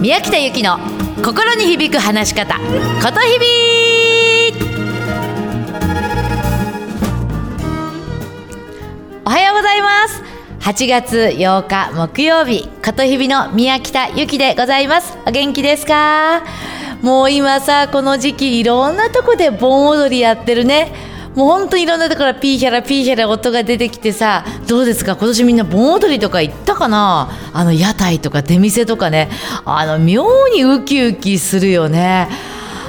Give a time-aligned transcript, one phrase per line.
[0.00, 0.78] 宮北由紀の
[1.22, 2.62] 心に響く話し方こ
[3.12, 3.46] とひび
[9.26, 10.22] おはようございます。
[10.60, 15.18] 8月8日木曜日ことひびの宮北由紀でございます。
[15.26, 16.44] お元気ですか？
[17.02, 21.09] もう今さこの時期いろんなとこで盆踊りやってるね。
[21.34, 25.14] もう本当にいろんなところピーヒャラピーヒャラ音が出てきてさどうですか？
[25.16, 27.30] 今年みんな盆踊りとか行ったかな？
[27.52, 29.30] あの屋台とか出店とかね。
[29.64, 32.28] あの妙にウキウキするよね。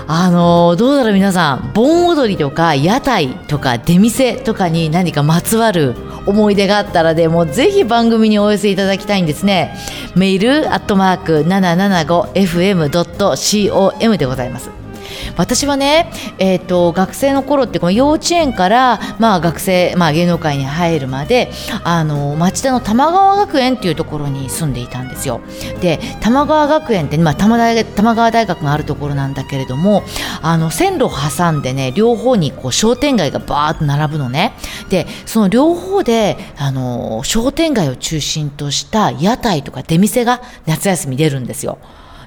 [0.08, 1.72] あのどうだろう皆さん？
[1.74, 5.94] 盆踊りとか屋台とか出店とかに何かまつわる
[6.26, 9.76] 思い出があったらでもぜひ番組にお寄せいただきたいんですね。
[10.16, 14.81] メールアットマーク 775fm.com でございます。
[15.42, 21.50] 私はね、えーと、学生の頃ってこの幼稚園から、まあ、学生、まあ、芸能界に入るまで
[21.84, 25.42] あの町田の玉川学園っていうところに住んでいたんですよ。
[25.82, 30.04] で玉川学園って、まあ、玉玉川大学があるところなんだけれども
[30.44, 34.54] あの線路を挟んでね両方にこう商店街がバーッと並ぶのね。
[34.92, 41.80] でその両方であの商店街を中心とした屋台とか出店が夏休み出るんですよ。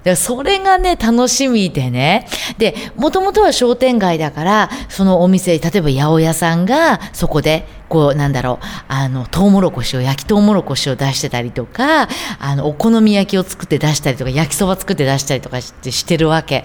[0.05, 2.27] でそれがね、楽しみでね。
[2.59, 16.65] で、もともとは商店街だから、そのお店、例えば八百屋さんがそこでこうなんだろうあのトウモロコシを焼きトウモロコシを出してたりとかあのお好み焼きを作って出したりとか焼きそば作って出したりとかしてしてるわけ。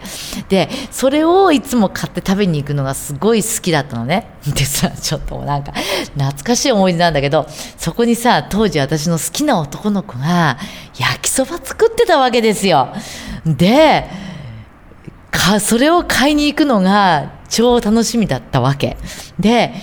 [0.50, 4.32] でそれをいつも買って食べに行くのがすごい好きだったのね。
[4.48, 5.74] でさちょっとなんか
[6.18, 10.58] 懐かしい思い出なんだけどそこにさ当時私の好きな男の子が
[10.98, 12.90] 焼きそば作ってたわけですよ。
[13.46, 14.10] で
[15.32, 18.98] かそれを買いに行くのが超楽しみだったわけ。
[19.40, 19.74] で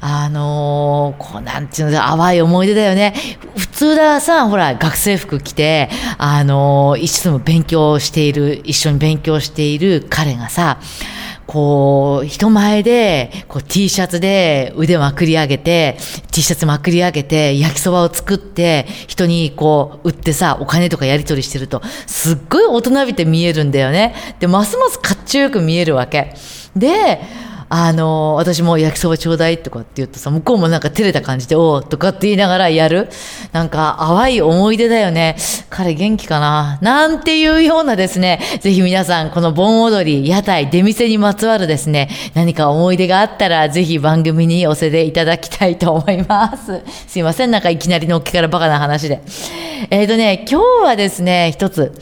[0.00, 3.14] あのー、こうなんていうの、淡い思い出だよね。
[3.56, 10.78] 普通ださ、ほら、学生服着て、あのー、一緒に勉強している、一緒に勉強している彼がさ、
[11.50, 15.98] こう、人前で、こう T シャツで腕まくり上げて、
[16.30, 24.14] T シャツまくり上げて、焼きそばを作って、人にこう、売ってさ、お金とかやり取りしてると、すっごい大人びて見えるんだよね。
[24.38, 26.36] で、ますますかっちょよく見えるわけ。
[26.76, 27.20] で、
[27.72, 33.08] あの、私も焼きそばちょうだいとかって言うとさ、向こうもなんか照れた感じで、おうとかって言いながらやる。
[33.52, 35.36] なんか淡い思い出だよね。
[35.70, 46.82] 彼元気かななんていうようなですね、ぜひ皆さん、この盆踊り、屋台、出店にまつわるですね、何か思い出があったら、ぜひ番組におせていただきたいと思います。
[47.06, 49.22] すいません、なんかいきなりのっけからバカな話で。
[49.90, 51.96] えっ、ー、とね、今日はですね、一つ、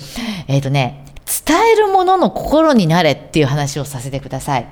[0.46, 1.04] えっ、ー、とね、
[1.46, 4.66] 伝えるものの心になれっていう話をさせてください。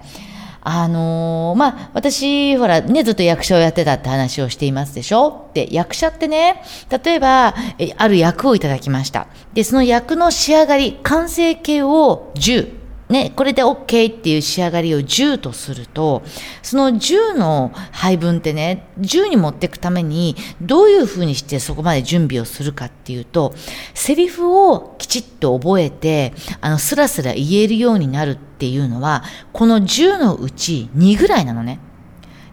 [0.68, 5.48] あのー、まあ、私、ほら、ね、ずっと役者をやってたって話をしていますでしょ？
[5.54, 6.60] で、役者ってね、
[7.04, 9.28] 例えば、えある役をいただきました。
[9.54, 12.85] で、その役の仕上がり、完成形を10。
[13.08, 16.24] ね、これで OK っていう仕上がりを10とすると、
[16.62, 23.54] その10の配分ってね、10に持っていくために、どういうふうにしてそこまで準備をするかっていうと、
[23.94, 29.22] セリフをきちっと覚えて、あの、スラスラ言えるようになるっていうのは、
[29.52, 31.78] この10のうち2ぐらいなのね。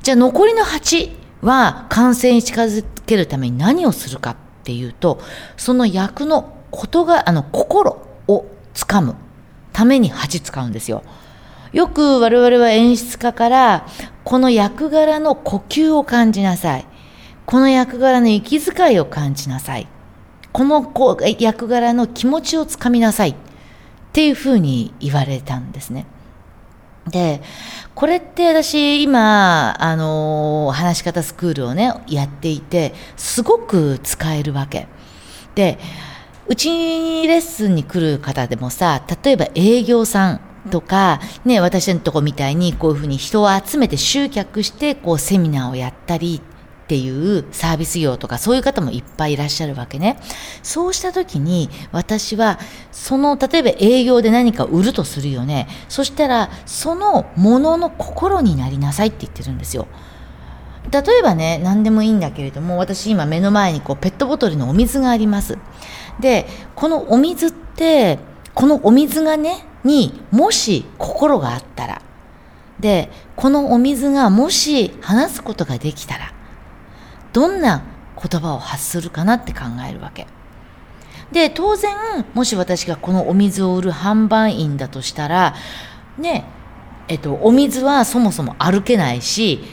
[0.04, 1.12] じゃあ残りの8
[1.42, 5.20] は完成に近づけるために何をするかっていうと、
[5.58, 9.16] その役のことが、あの、心をつかむ。
[9.74, 11.04] ために8使うんですよ。
[11.74, 13.88] よく我々は演出家から
[14.24, 16.86] この役柄の呼吸を感じなさい。
[17.46, 19.88] この役柄の息遣いを感じなさい。
[20.52, 20.94] この
[21.40, 23.30] 役柄の気持ちをつかみなさい。
[23.32, 23.36] っ
[24.14, 26.06] ていうふうに言われたんですね。
[27.10, 27.42] で、
[27.96, 34.88] これって私今、あの、話し方スクールをね、やっていて、すごく使えるわけ。
[35.56, 35.80] で、
[36.48, 46.42] うちにレッスンに来る方でもさ、例えば営業さんとか、ね、私のとこみたいにこういうふうに人を集めて集客して、こうセミナーをやったり
[46.84, 50.20] っていうサービス業とかそういう方もいっぱいいらっしゃるわけね。
[50.64, 52.60] そうした時に私は
[52.92, 55.68] その例えば営業で何か売るとするよね。
[55.88, 59.88] そしたらそのものの心になりなさいって言ってるんですよ。
[60.92, 65.58] 例えばね何でもいいんだけれども私今目の前にこうペットボトルのお水があります
[66.20, 66.46] で
[66.76, 68.20] このお水って
[68.54, 72.02] このお水がねにもし心があったら
[72.80, 76.34] でこのお水がもし話すことができたら
[77.32, 77.84] どんな
[78.22, 80.28] 言葉を発するかなって考えるわけ。
[81.32, 81.96] で当然
[82.36, 85.56] もし私がこのお水を売る販売員だとしたら
[86.18, 86.46] ね
[87.08, 89.64] えっとお水はそもそも歩けないし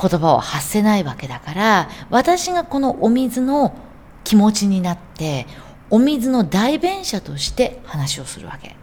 [0.00, 3.76] 言葉を発せないわけだから私がこのお水の
[4.24, 5.46] 気持ちになって
[5.90, 8.76] お水の代弁者として話をするわけ。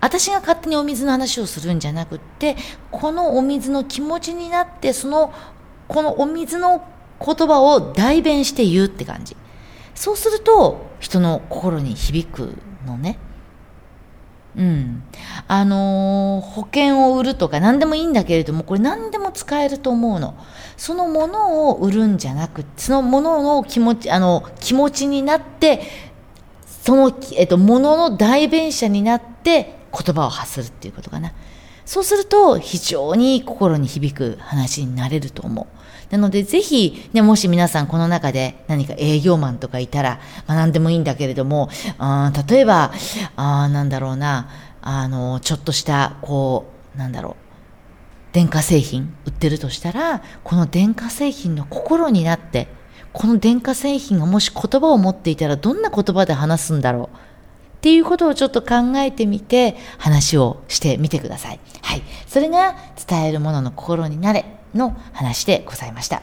[0.00, 2.56] 私が勝手にお水の話をするんじゃなくって、
[2.90, 5.32] このお水の気持ちになって、その、
[5.86, 6.84] このお水の
[7.24, 9.36] 言葉を代弁して言うって感じ。
[9.94, 13.16] そうすると、人の心に響くのね。
[14.56, 15.02] うん。
[15.48, 20.34] あのー、保険を売るとか何でもいいんだけれども、これ何でも使えると思うの。
[20.76, 25.82] そのものを売るんじゃなくそのものの気持ち、あの、気持ちになって、
[26.66, 31.32] その、えっと、ものの代弁者になって言葉を発するっていうことかな。
[31.84, 35.82] そうすると非常に心に響く話になれると思う。
[36.12, 42.92] なのでぜひ、ね、もし皆さんこの中で何か営業マンとかいたら、まあ何でもいいんだけれども、あ例えば、
[43.36, 44.48] あなんだろうな、
[44.82, 52.68] あの、ちょっとした、こう、なんだろう、電化製品売ってるとしたら、この電化製品の心になって、
[53.14, 57.16] この電化製品がもし言葉を持っていたらどんな言葉で話すんだろう
[57.82, 61.58] っていうことをちょっと考えてみて話をしてみてください。
[61.82, 62.02] はい。
[62.28, 62.76] それが
[63.08, 64.44] 伝えるものの心になれ。
[64.72, 66.22] の話でございました。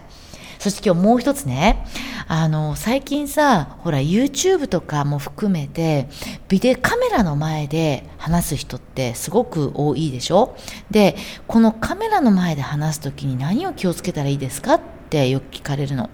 [0.58, 1.86] そして今日もう一つね、
[2.28, 6.10] あの、最近さ、ほら、YouTube とかも含めて、
[6.48, 10.56] ビデカメラの前で話す人ってすごく多いでしょ？
[10.90, 11.16] で、
[11.48, 14.80] このカメラの前で話すときに何を気をつけたらいいですか？
[15.10, 16.10] ってよく聞かれるの。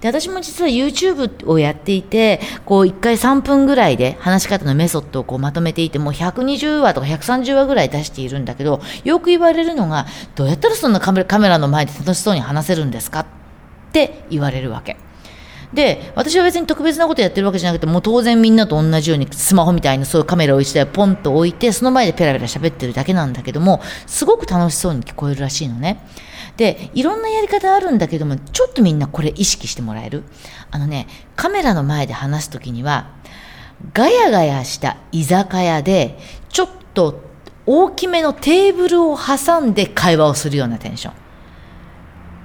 [0.00, 13.26] で、私も実は YouTube をやっていて、こう1回3分ぐらいで話し方のメソッドをこうまとめていて、もう120話とか130話ぐらい出しているんだけど、よく言われるのが、どうやったらそんなカメラの前で楽しそうに話せるんですかっ
[13.92, 14.96] て言われるわけ。
[15.72, 26.04] で、私は別に特別なことやってるわけじゃなくて、もう当然みんなと同じようにスマホみたいなそういうカメラを一台ポンと置いて、その前でペラペラ喋ってるだけなんだけども、すごく楽しそうに聞こえるらしいのね。
[26.60, 30.24] で、いろんなやり方あるんだけども、ちょっとみんなこれ意識してもらえる？
[30.70, 33.14] あのね、カメラの前で話す時には、
[33.94, 36.18] ガヤガヤした居酒屋で、
[36.50, 37.22] ちょっと
[37.64, 41.14] 大きめのテーブルを挟んで会話をするようなテンション。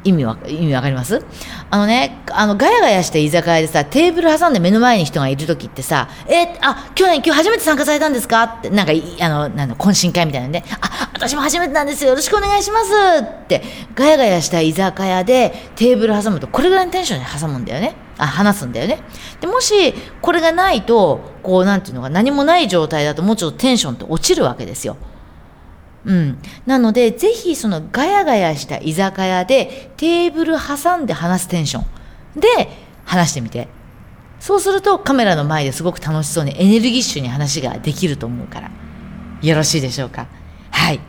[0.05, 1.25] 意味わ、意味わかります？
[1.69, 8.43] あのね、あの、ガヤガヤした居酒屋でさ、テーブル挟んで目の前に人がいる時ってさ、え、あ、去年、今日初めて参加されたんですか？
[8.43, 12.91] って、なんか、あの、なんだ、懇親会みたいなんで、あ、私も初めてなんですよ、よろしくお願いします
[13.23, 13.63] って、
[13.95, 17.95] ガヤガヤした居酒屋でテーブル挟むと、これぐらいのテンションで挟むんだよね。
[18.17, 18.99] あ、話すんだよね。
[19.41, 24.97] で、もし、これがないと、こう、なんていうのか、何もない状態だと、もうちょっとテンションって落ちるわけですよ。
[26.05, 26.37] うん。
[26.65, 32.47] なので、ぜひそのガヤガヤした居酒屋でテーブル挟んで話すテンションで
[33.05, 33.67] 話してみて。
[34.39, 38.71] そうするとカメラの前ですごく楽しそうにエネルギッシュに話ができると思うから。
[39.41, 40.27] よろしいでしょうか？
[40.69, 40.99] はい。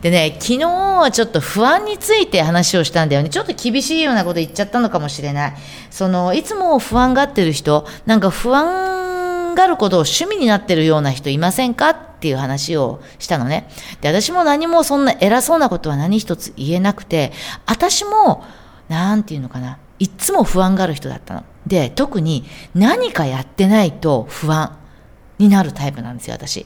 [0.00, 3.28] でね、昨日はちょっと不安について話をしたんだよね。
[3.28, 5.54] ちょっと厳しいようなこと言っちゃったのかもしれない。
[5.90, 12.11] その、いつも不安がってる人、なんか不安がることを趣味になってるような人いませんか？
[12.22, 13.68] っていう話をしたのね。
[14.00, 17.32] で、私も何もそんな偉そうなことは何一つ言えなくて、
[17.66, 18.44] 私も、
[18.88, 21.42] なんていうのかな、いつも不安がある人だったの。
[21.66, 22.44] で、特に
[22.76, 24.78] 何かやってないと不安
[25.40, 26.64] になるタイプなんですよ、私。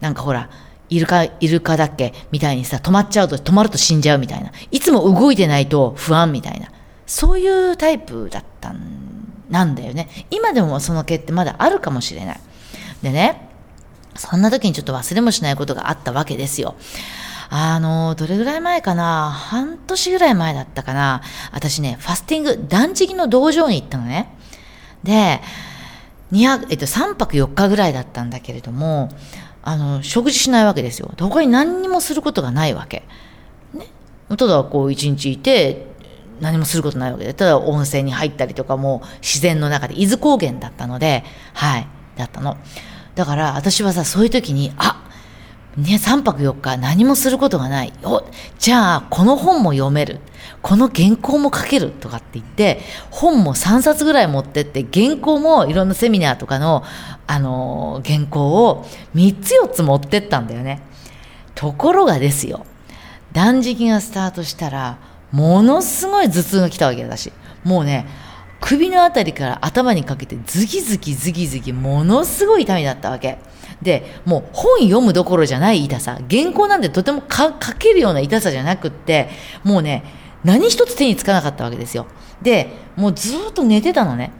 [0.00, 0.48] なんかほら、
[0.88, 2.14] イルカ、イルカだっけ？
[2.30, 4.50] みたいにさ、止まっちゃうと、止まると死んじゃうみたいな。
[4.70, 6.68] いつも動いてないと不安みたいな。
[7.04, 10.08] そういうタイプだったんなんだよね。
[10.30, 12.40] 今でもその毛ってまだあるかもしれない。
[13.02, 13.45] でね、
[14.18, 16.74] そんな時にちょっと忘れもしないことがあったわけですよ。
[17.48, 19.30] あの、どれぐらい前かな？
[19.30, 21.22] 半年ぐらい前だったかな？
[21.52, 24.34] 私ね、ファスティング、断食の道場に行ったのね。
[25.04, 25.40] で、
[26.32, 29.10] 200えっと、3泊4日ぐらいだったんだけれども、
[29.62, 31.12] あの、食事しないわけですよ。
[31.18, 33.04] 他に何にもすることがないわけ。
[33.74, 33.86] ね？
[34.36, 35.86] ただ、こう、一日いて、
[36.40, 42.58] 何もすることないわけで、ただ温泉に入ったりとかも自然の中で、伊豆高原だったので、はい、だったの。
[43.16, 45.02] だから私はさ、そういう時に、あ
[45.76, 47.92] ね、3泊4日何もすることがない。
[48.02, 48.22] お、
[48.58, 50.20] じゃあ、この本も読める。
[50.62, 52.80] この原稿も書けるとかって言って、
[53.10, 56.84] 本も3冊ぐらい持ってって、原稿もいろんなセミナーとかの、
[57.26, 60.82] あのー、原稿を3つ4つ持ってったんだよね。
[61.54, 62.66] ところがですよ、
[63.32, 64.98] 断食がスタートしたら、
[65.32, 67.32] ものすごい頭痛が来たわけだし、
[67.64, 68.06] もうね、
[68.60, 73.38] 首のあたりから頭にかけてズキズキズキズキものすごい痛みだったわけ。
[73.82, 79.28] で、もう本読むどころじゃない痛さ、原稿なんてとても書けるような痛さじゃなくって、
[79.64, 80.04] もうね、
[80.44, 82.06] 何一つ手につかなかったわけですよ。
[82.42, 84.32] で、もうずっと寝てたのね。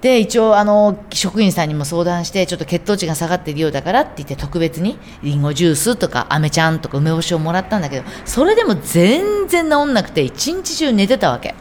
[0.00, 11.54] で、一応、あの、職員さんにも相談して、ちょっと血糖値が下がっているようだからって言って特別に、リンゴジュースとか、飴ちゃんとか梅干しをもらったんだけど、それでも全然治んなくて、一日中寝てたわけ。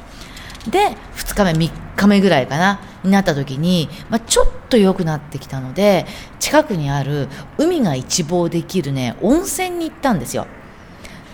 [0.67, 6.05] で、2日目、3日目ぐらいかな、になった時に、まあ、ちょっと良くなってきたので
[6.39, 10.47] 近くにある海が一望できるね温泉に行ったんですよ。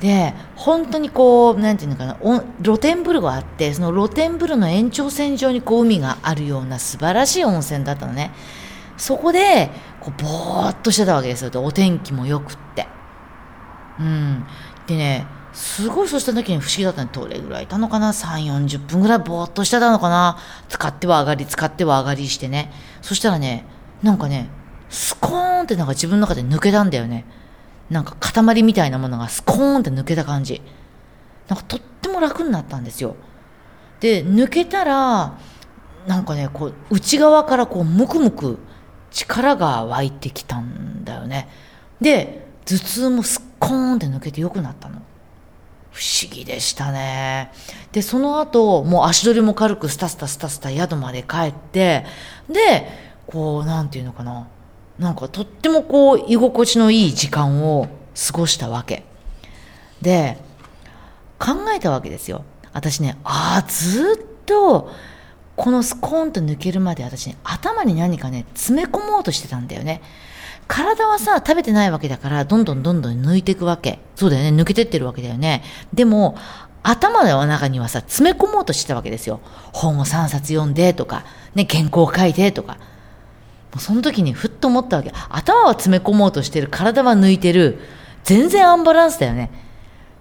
[0.02, 8.32] で本当にこう何て言うのかな露天風呂があってその露天風呂の延長線上にこう海があるような素晴らしい温泉だったのね。
[8.98, 11.52] そこでこうぼーっとしてたわけですよ。
[11.56, 12.88] お天気もよくって。
[14.00, 14.46] うん。
[14.88, 17.10] でねすごいそうした時に不思議だったね。
[17.12, 20.38] どれぐらいいたのかな ?3、40分ぐらいぼーっとしてたのかな？
[20.68, 22.72] 使っては上がり、使っては上がりしてね。
[23.02, 23.66] そしたらね、
[24.04, 24.50] なんかね、
[24.90, 27.26] スコーンってなんか自分の中で抜けたんだよね。
[27.90, 30.62] なんか塊みたいなものがスコーンって抜けた感じ。
[31.48, 33.16] なんかとっても楽になったんですよ。
[34.00, 35.38] で、抜けたら、
[36.08, 38.60] なんかね、こう、内側からこう、むくむく
[39.12, 41.50] 力が湧いてきたんだよね。
[42.00, 45.02] で、頭痛もスコーンって抜けて良くなったの。
[46.00, 47.52] 不思議でしたね。
[47.92, 52.06] で、その後、もう足取りも軽くスタスタスタスタ宿まで帰って、
[52.50, 52.88] で、
[53.28, 54.48] こう、なんていうのかな。
[54.98, 59.04] なんかとってもこう、居心地のいい時間を過ごしたわけ。
[60.02, 60.38] で、
[61.38, 62.46] 考えたわけですよ。
[62.72, 64.90] 私ね、ああ、ずっと、
[65.58, 70.02] このスコーンと抜けるまで私ね、頭に何かね、詰め込もうとしてたんだよね。
[70.70, 74.00] 体はさ、食べてないわけだから、どんどんどんどん抜いていくわけ。
[74.16, 74.62] そうだよね。
[74.62, 75.64] 抜けてってるわけだよね。
[75.94, 76.38] でも、
[76.84, 79.42] 頭の中にはさ、詰め込もうとしてたわけですよ。
[79.74, 82.74] 本を3冊読んでとか、ね、原稿を書いてとか。
[82.74, 82.80] も
[83.78, 85.12] うその時にふっと思ったわけ。
[85.30, 87.80] 頭は詰め込もうとしてる、体は抜いてる。
[88.24, 89.50] 全然アンバランスだよね。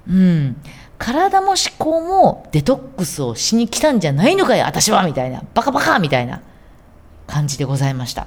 [0.09, 0.57] うん。
[0.97, 5.43] 体も思考もデトックスをしに来たんじゃないのかよ、私はみたいな。
[5.53, 6.41] バカバカみたいな
[7.27, 8.27] 感じでございました。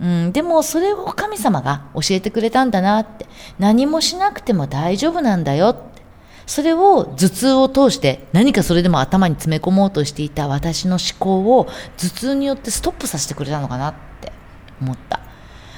[0.00, 3.26] うん、でもそれを神様が教えてくれたんだなって。
[3.58, 6.02] 何もしなくても大丈夫なんだよって。
[6.46, 11.66] それを頭痛を通して何かそれでも頭に詰め込もうとしていた私の思考を
[11.98, 14.32] 頭痛によってストップさせてくれたのかなって。
[14.80, 15.20] 思った。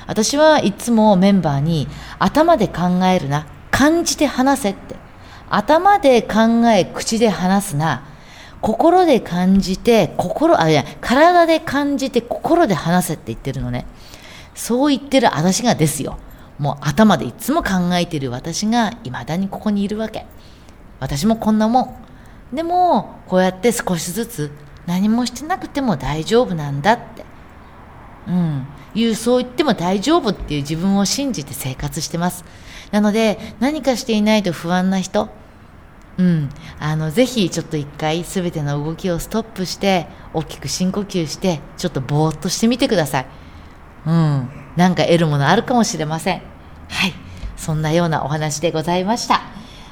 [0.06, 3.46] 私はいつもメンバーに頭で考えるな。
[3.70, 4.96] 感じて話せって。
[5.48, 8.04] 頭で考え口で話すな。
[8.60, 13.86] 心で感じて心あいや体で感じて心で話せって言ってるのね
[14.54, 16.18] そう言ってる私がですよ。
[16.58, 20.26] もう頭でいつも考えてる私が未だにここにいるわけ。
[20.98, 21.96] 私もこんなも
[22.52, 22.54] ん。
[22.54, 24.50] でも、こうやって少しずつ
[24.86, 27.24] 何もしてなくても大丈夫なんだって。
[28.28, 28.66] うん。
[28.94, 32.44] いう、そう言っても大丈夫っていう自分を信じて生活してます。
[32.90, 35.30] なので、何かしていないと不安な人、
[36.20, 36.48] うん。
[36.78, 43.26] あの、ぜひちょっと一回全ての動きをストップして、大きく深呼吸して、ちょっとぼーっとしてみてください。
[44.06, 46.42] うん、なんか得るものあるかもしれません。
[46.88, 47.14] はい。
[47.56, 49.40] そんなようなお話でございました。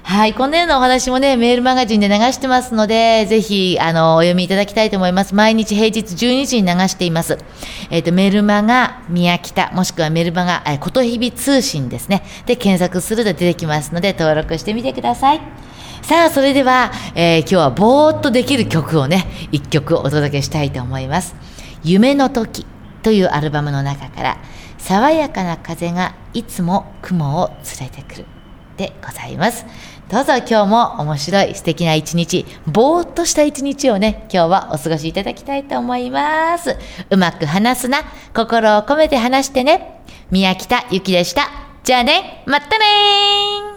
[0.02, 0.34] はい。
[0.34, 5.34] こんなようなお話もね、メールマガジンで流してますので、ぜひ、あの、お読みいただきたいと思います。
[5.34, 7.38] 毎日平日12時に流しています。
[7.90, 12.22] えっ、ー、と、メルマガ宮北、もしくはメルマガ、えことひび通信ですね。
[12.46, 15.67] で、検索すると出てきますので、登録してみてください。
[16.08, 21.34] さあ、それでは、えー、今日はぼーっとできる曲をね、一曲お届けしたいと思います。
[21.84, 22.64] 夢の時。
[23.02, 24.38] というアルバムの中から
[24.78, 27.48] 爽やかな風がいつも雲を
[27.78, 28.24] 連れてくる
[28.78, 29.66] でございます。
[30.08, 36.74] どうぞ今日も面白い素敵な一日、ぼーっとした一日をね、今日はお過ごしいただきたいと思います。
[37.10, 37.98] うまく話すな、
[38.34, 40.00] 心を込めて話してね。
[40.30, 41.50] 宮北ゆきでした。
[41.84, 43.67] じゃあね、またねー